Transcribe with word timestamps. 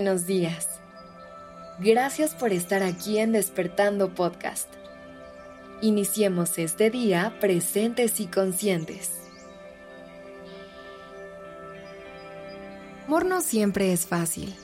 buenos 0.00 0.24
días. 0.24 0.80
Gracias 1.78 2.34
por 2.34 2.54
estar 2.54 2.82
aquí 2.82 3.18
en 3.18 3.32
Despertando 3.32 4.14
Podcast. 4.14 4.66
Iniciemos 5.82 6.56
este 6.56 6.88
día 6.88 7.36
presentes 7.38 8.18
y 8.18 8.26
conscientes. 8.26 9.10
Amor 13.06 13.26
no 13.26 13.42
siempre 13.42 13.92
es 13.92 14.06
fácil. 14.06 14.56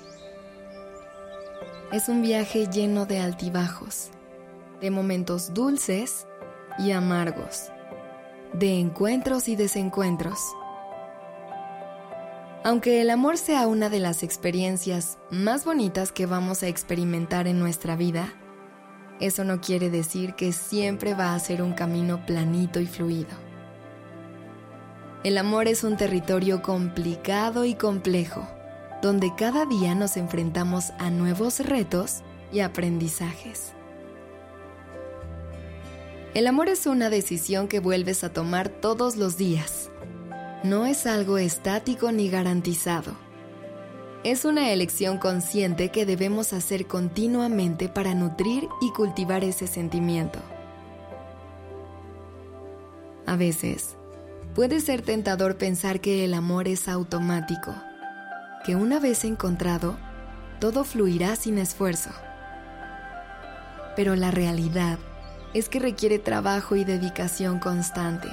Es 1.92 2.08
un 2.08 2.22
viaje 2.22 2.68
lleno 2.68 3.04
de 3.04 3.18
altibajos, 3.18 4.08
de 4.80 4.90
momentos 4.90 5.52
dulces 5.52 6.26
y 6.78 6.92
amargos, 6.92 7.70
de 8.54 8.80
encuentros 8.80 9.48
y 9.48 9.56
desencuentros 9.56 10.38
aunque 12.66 13.00
el 13.00 13.10
amor 13.10 13.38
sea 13.38 13.68
una 13.68 13.88
de 13.90 14.00
las 14.00 14.24
experiencias 14.24 15.18
más 15.30 15.64
bonitas 15.64 16.10
que 16.10 16.26
vamos 16.26 16.64
a 16.64 16.66
experimentar 16.66 17.46
en 17.46 17.60
nuestra 17.60 17.94
vida, 17.94 18.34
eso 19.20 19.44
no 19.44 19.60
quiere 19.60 19.88
decir 19.88 20.34
que 20.34 20.50
siempre 20.52 21.14
va 21.14 21.36
a 21.36 21.38
ser 21.38 21.62
un 21.62 21.74
camino 21.74 22.26
planito 22.26 22.80
y 22.80 22.86
fluido. 22.86 23.30
El 25.22 25.38
amor 25.38 25.68
es 25.68 25.84
un 25.84 25.96
territorio 25.96 26.60
complicado 26.60 27.64
y 27.64 27.74
complejo, 27.74 28.48
donde 29.00 29.32
cada 29.36 29.64
día 29.64 29.94
nos 29.94 30.16
enfrentamos 30.16 30.90
a 30.98 31.08
nuevos 31.08 31.60
retos 31.60 32.22
y 32.52 32.60
aprendizajes. 32.60 33.74
El 36.34 36.48
amor 36.48 36.68
es 36.68 36.86
una 36.86 37.10
decisión 37.10 37.68
que 37.68 37.78
vuelves 37.78 38.24
a 38.24 38.32
tomar 38.32 38.68
todos 38.68 39.14
los 39.14 39.36
días 39.36 39.85
no 40.68 40.84
es 40.86 41.06
algo 41.06 41.38
estático 41.38 42.10
ni 42.10 42.28
garantizado. 42.28 43.12
Es 44.24 44.44
una 44.44 44.72
elección 44.72 45.18
consciente 45.18 45.90
que 45.90 46.04
debemos 46.04 46.52
hacer 46.52 46.86
continuamente 46.86 47.88
para 47.88 48.14
nutrir 48.14 48.68
y 48.80 48.90
cultivar 48.90 49.44
ese 49.44 49.68
sentimiento. 49.68 50.40
A 53.26 53.36
veces, 53.36 53.96
puede 54.54 54.80
ser 54.80 55.02
tentador 55.02 55.56
pensar 55.56 56.00
que 56.00 56.24
el 56.24 56.34
amor 56.34 56.66
es 56.66 56.88
automático, 56.88 57.74
que 58.64 58.74
una 58.74 58.98
vez 58.98 59.24
encontrado, 59.24 59.96
todo 60.58 60.82
fluirá 60.82 61.36
sin 61.36 61.58
esfuerzo. 61.58 62.10
Pero 63.94 64.16
la 64.16 64.32
realidad 64.32 64.98
es 65.54 65.68
que 65.68 65.78
requiere 65.78 66.18
trabajo 66.18 66.74
y 66.74 66.84
dedicación 66.84 67.60
constante 67.60 68.28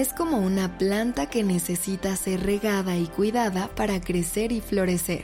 es 0.00 0.12
como 0.12 0.38
una 0.38 0.76
planta 0.76 1.26
que 1.26 1.44
necesita 1.44 2.16
ser 2.16 2.42
regada 2.42 2.96
y 2.96 3.06
cuidada 3.06 3.68
para 3.76 4.00
crecer 4.00 4.50
y 4.50 4.60
florecer. 4.60 5.22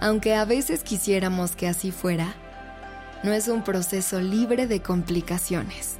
Aunque 0.00 0.36
a 0.36 0.44
veces 0.44 0.84
quisiéramos 0.84 1.56
que 1.56 1.66
así 1.66 1.90
fuera, 1.90 2.32
no 3.24 3.32
es 3.32 3.48
un 3.48 3.64
proceso 3.64 4.20
libre 4.20 4.68
de 4.68 4.82
complicaciones. 4.82 5.96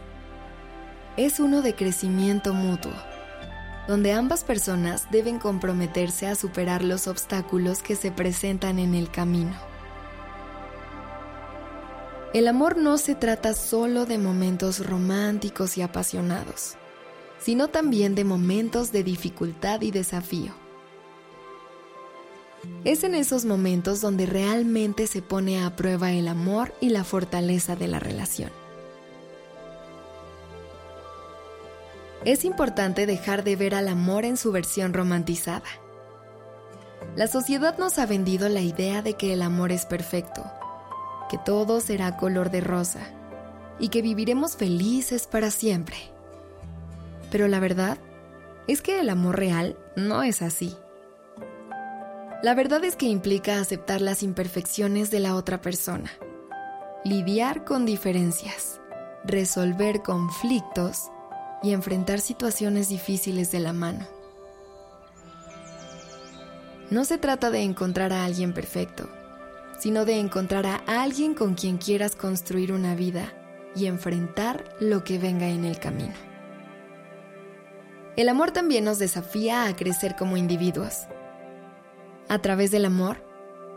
Es 1.16 1.40
uno 1.40 1.60
de 1.60 1.74
crecimiento 1.74 2.54
mutuo, 2.54 2.92
donde 3.88 4.12
ambas 4.12 4.44
personas 4.44 5.10
deben 5.10 5.40
comprometerse 5.40 6.28
a 6.28 6.36
superar 6.36 6.84
los 6.84 7.08
obstáculos 7.08 7.82
que 7.82 7.96
se 7.96 8.12
presentan 8.12 8.78
en 8.78 8.94
el 8.94 9.10
camino. 9.10 9.56
El 12.34 12.48
amor 12.48 12.76
no 12.76 12.98
se 12.98 13.14
trata 13.14 13.54
solo 13.54 14.04
de 14.04 14.18
momentos 14.18 14.84
románticos 14.84 15.78
y 15.78 15.82
apasionados, 15.82 16.74
sino 17.38 17.68
también 17.68 18.14
de 18.14 18.24
momentos 18.24 18.92
de 18.92 19.04
dificultad 19.04 19.80
y 19.80 19.90
desafío. 19.90 20.52
Es 22.84 23.04
en 23.04 23.14
esos 23.14 23.44
momentos 23.44 24.00
donde 24.00 24.26
realmente 24.26 25.06
se 25.06 25.22
pone 25.22 25.62
a 25.62 25.76
prueba 25.76 26.12
el 26.12 26.26
amor 26.26 26.74
y 26.80 26.90
la 26.90 27.04
fortaleza 27.04 27.76
de 27.76 27.88
la 27.88 28.00
relación. 28.00 28.50
Es 32.24 32.44
importante 32.44 33.06
dejar 33.06 33.44
de 33.44 33.54
ver 33.54 33.74
al 33.74 33.86
amor 33.86 34.24
en 34.24 34.36
su 34.36 34.50
versión 34.50 34.92
romantizada. 34.92 35.68
La 37.14 37.28
sociedad 37.28 37.78
nos 37.78 37.98
ha 38.00 38.06
vendido 38.06 38.48
la 38.48 38.62
idea 38.62 39.00
de 39.00 39.14
que 39.14 39.32
el 39.32 39.42
amor 39.42 39.70
es 39.70 39.86
perfecto 39.86 40.42
que 41.28 41.38
todo 41.38 41.80
será 41.80 42.16
color 42.16 42.50
de 42.50 42.60
rosa 42.60 43.00
y 43.78 43.88
que 43.88 44.02
viviremos 44.02 44.56
felices 44.56 45.26
para 45.26 45.50
siempre. 45.50 45.96
Pero 47.30 47.48
la 47.48 47.60
verdad 47.60 47.98
es 48.66 48.82
que 48.82 49.00
el 49.00 49.10
amor 49.10 49.36
real 49.36 49.76
no 49.96 50.22
es 50.22 50.42
así. 50.42 50.76
La 52.42 52.54
verdad 52.54 52.84
es 52.84 52.96
que 52.96 53.06
implica 53.06 53.60
aceptar 53.60 54.00
las 54.00 54.22
imperfecciones 54.22 55.10
de 55.10 55.20
la 55.20 55.34
otra 55.34 55.60
persona, 55.60 56.10
lidiar 57.04 57.64
con 57.64 57.86
diferencias, 57.86 58.80
resolver 59.24 60.02
conflictos 60.02 61.10
y 61.62 61.72
enfrentar 61.72 62.20
situaciones 62.20 62.88
difíciles 62.88 63.50
de 63.50 63.60
la 63.60 63.72
mano. 63.72 64.06
No 66.90 67.04
se 67.04 67.18
trata 67.18 67.50
de 67.50 67.62
encontrar 67.62 68.12
a 68.12 68.24
alguien 68.24 68.52
perfecto, 68.52 69.08
sino 69.78 70.04
de 70.04 70.18
encontrar 70.18 70.66
a 70.66 70.82
alguien 70.86 71.34
con 71.34 71.54
quien 71.54 71.78
quieras 71.78 72.16
construir 72.16 72.72
una 72.72 72.94
vida 72.94 73.32
y 73.74 73.86
enfrentar 73.86 74.64
lo 74.80 75.04
que 75.04 75.18
venga 75.18 75.48
en 75.48 75.64
el 75.64 75.78
camino. 75.78 76.14
El 78.16 78.30
amor 78.30 78.50
también 78.50 78.84
nos 78.84 78.98
desafía 78.98 79.66
a 79.66 79.76
crecer 79.76 80.16
como 80.16 80.38
individuos. 80.38 81.02
A 82.28 82.38
través 82.38 82.70
del 82.70 82.86
amor, 82.86 83.18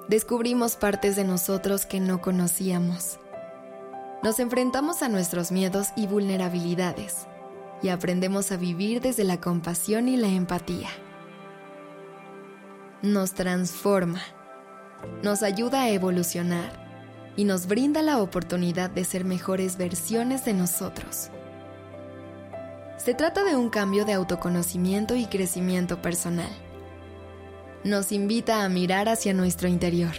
descubrimos 0.08 0.78
partes 0.78 1.18
de 1.18 1.26
nosotros 1.26 1.86
que 1.86 2.00
no 2.00 2.22
conocíamos. 2.22 3.20
Nos 4.24 4.40
enfrentamos 4.40 5.02
a 5.02 5.10
nuestros 5.10 5.52
miedos 5.52 5.90
y 5.98 6.08
vulnerabilidades 6.08 7.28
y 7.82 7.90
aprendemos 7.90 8.52
a 8.52 8.58
vivir 8.58 9.02
desde 9.02 9.24
la 9.24 9.40
compasión 9.42 10.08
y 10.08 10.18
la 10.18 10.28
empatía. 10.28 10.90
Nos 13.02 13.34
transforma 13.34 14.22
nos 15.22 15.44
ayuda 15.44 15.84
a 15.84 15.90
evolucionar 15.90 16.72
y 17.36 17.44
nos 17.44 17.68
brinda 17.68 18.02
la 18.02 18.22
oportunidad 18.22 18.90
de 18.90 19.04
ser 19.04 19.26
mejores 19.26 19.78
versiones 19.78 20.46
de 20.46 20.54
nosotros. 20.54 21.30
Se 22.98 23.14
trata 23.14 23.44
de 23.44 23.56
un 23.56 23.70
cambio 23.70 24.06
de 24.06 24.14
autoconocimiento 24.14 25.16
y 25.16 25.26
crecimiento 25.26 26.02
personal. 26.02 26.50
Nos 27.84 28.12
invita 28.12 28.64
a 28.64 28.70
mirar 28.70 29.08
hacia 29.08 29.34
nuestro 29.34 29.70
interior, 29.70 30.14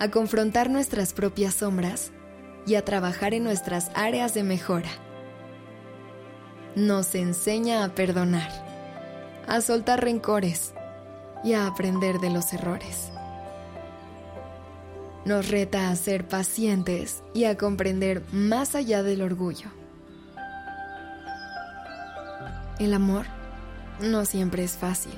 a 0.00 0.08
confrontar 0.08 0.68
nuestras 0.68 1.12
propias 1.12 1.54
sombras 1.54 2.10
y 2.66 2.74
a 2.74 2.84
trabajar 2.84 3.34
en 3.34 3.44
nuestras 3.44 3.90
áreas 3.94 4.34
de 4.34 4.42
mejora. 4.42 4.90
Nos 6.74 7.14
enseña 7.14 7.84
a 7.84 7.94
perdonar, 7.94 8.50
a 9.46 9.60
soltar 9.60 10.02
rencores 10.02 10.74
y 11.44 11.52
a 11.52 11.66
aprender 11.66 12.18
de 12.18 12.30
los 12.30 12.52
errores 12.52 13.12
nos 15.24 15.48
reta 15.48 15.90
a 15.90 15.96
ser 15.96 16.26
pacientes 16.26 17.22
y 17.32 17.44
a 17.44 17.56
comprender 17.56 18.22
más 18.32 18.74
allá 18.74 19.02
del 19.02 19.22
orgullo. 19.22 19.70
El 22.78 22.94
amor 22.94 23.26
no 24.00 24.24
siempre 24.24 24.64
es 24.64 24.72
fácil, 24.72 25.14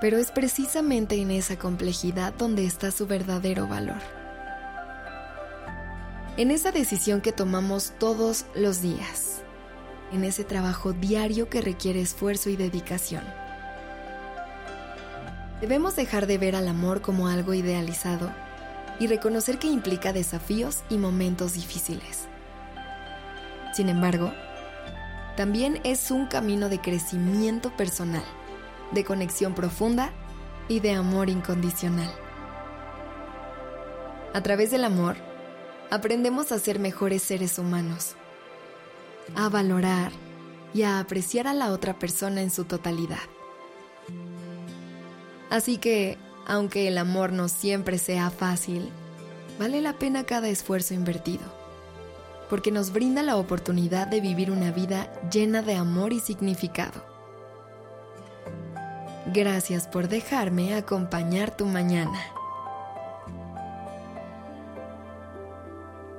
pero 0.00 0.18
es 0.18 0.32
precisamente 0.32 1.16
en 1.20 1.30
esa 1.30 1.56
complejidad 1.56 2.34
donde 2.34 2.66
está 2.66 2.90
su 2.90 3.06
verdadero 3.06 3.68
valor. 3.68 4.00
En 6.36 6.50
esa 6.50 6.72
decisión 6.72 7.20
que 7.20 7.30
tomamos 7.30 7.92
todos 7.98 8.46
los 8.54 8.80
días, 8.80 9.42
en 10.12 10.24
ese 10.24 10.44
trabajo 10.44 10.92
diario 10.92 11.48
que 11.48 11.60
requiere 11.60 12.00
esfuerzo 12.00 12.50
y 12.50 12.56
dedicación. 12.56 13.22
Debemos 15.60 15.94
dejar 15.94 16.26
de 16.26 16.38
ver 16.38 16.56
al 16.56 16.66
amor 16.66 17.02
como 17.02 17.28
algo 17.28 17.54
idealizado 17.54 18.32
y 18.98 19.06
reconocer 19.06 19.58
que 19.58 19.68
implica 19.68 20.12
desafíos 20.12 20.82
y 20.88 20.98
momentos 20.98 21.54
difíciles. 21.54 22.28
Sin 23.72 23.88
embargo, 23.88 24.32
también 25.36 25.80
es 25.84 26.10
un 26.10 26.26
camino 26.26 26.68
de 26.68 26.80
crecimiento 26.80 27.74
personal, 27.76 28.24
de 28.92 29.04
conexión 29.04 29.54
profunda 29.54 30.12
y 30.68 30.80
de 30.80 30.92
amor 30.92 31.30
incondicional. 31.30 32.10
A 34.34 34.42
través 34.42 34.70
del 34.70 34.84
amor, 34.84 35.16
aprendemos 35.90 36.52
a 36.52 36.58
ser 36.58 36.78
mejores 36.78 37.22
seres 37.22 37.58
humanos, 37.58 38.14
a 39.34 39.48
valorar 39.48 40.12
y 40.74 40.82
a 40.82 40.98
apreciar 40.98 41.46
a 41.46 41.54
la 41.54 41.72
otra 41.72 41.98
persona 41.98 42.42
en 42.42 42.50
su 42.50 42.64
totalidad. 42.64 43.18
Así 45.50 45.76
que 45.76 46.16
aunque 46.46 46.88
el 46.88 46.98
amor 46.98 47.32
no 47.32 47.48
siempre 47.48 47.98
sea 47.98 48.30
fácil, 48.30 48.90
vale 49.58 49.80
la 49.80 49.94
pena 49.94 50.24
cada 50.24 50.48
esfuerzo 50.48 50.94
invertido, 50.94 51.44
porque 52.50 52.70
nos 52.70 52.92
brinda 52.92 53.22
la 53.22 53.36
oportunidad 53.36 54.06
de 54.06 54.20
vivir 54.20 54.50
una 54.50 54.70
vida 54.72 55.12
llena 55.30 55.62
de 55.62 55.74
amor 55.74 56.12
y 56.12 56.20
significado. 56.20 57.04
Gracias 59.26 59.86
por 59.86 60.08
dejarme 60.08 60.74
acompañar 60.74 61.56
tu 61.56 61.64
mañana. 61.64 62.20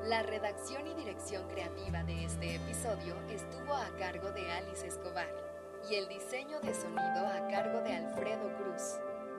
La 0.05 0.23
redacción 0.23 0.87
y 0.87 0.93
dirección 0.93 1.47
creativa 1.49 2.03
de 2.03 2.25
este 2.25 2.55
episodio 2.55 3.15
estuvo 3.29 3.73
a 3.73 3.89
cargo 3.99 4.31
de 4.31 4.51
Alice 4.51 4.87
Escobar 4.87 5.27
y 5.89 5.95
el 5.95 6.07
diseño 6.07 6.59
de 6.61 6.73
sonido 6.73 7.27
a 7.27 7.47
cargo 7.51 7.81
de 7.81 7.93
Alfredo 7.93 8.49
Cruz. 8.57 8.99